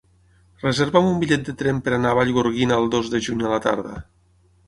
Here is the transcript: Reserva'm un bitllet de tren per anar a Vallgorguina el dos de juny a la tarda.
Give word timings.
Reserva'm 0.61 1.09
un 1.09 1.19
bitllet 1.23 1.43
de 1.49 1.53
tren 1.59 1.83
per 1.87 1.93
anar 1.97 2.15
a 2.15 2.17
Vallgorguina 2.21 2.79
el 2.83 2.89
dos 2.97 3.11
de 3.17 3.23
juny 3.27 3.45
a 3.49 3.53
la 3.55 3.63
tarda. 3.69 3.93